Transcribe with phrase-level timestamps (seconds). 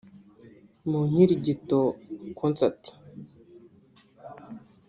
[0.89, 1.77] Mu “Inkirigito
[2.39, 2.81] Concert”